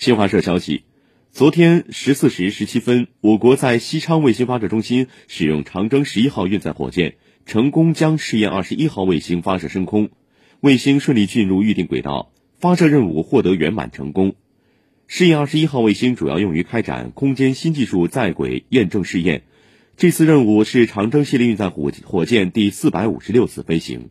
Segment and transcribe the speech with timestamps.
[0.00, 0.84] 新华社消息
[1.30, 10.08] 昨天十四时十七分我国在西昌卫星发射中心使用长征十一号运载火箭成功将试验二十一号卫星发射升空。
[10.60, 14.36] 卫星顺利进入预定轨道发射任务获得圆满成功。
[15.06, 19.42] 试验二十一号卫星主要用于开展空间新技术在轨验证试验
[19.98, 24.08] 这次任务是长征系列运载火火箭第四百五十六次飞行。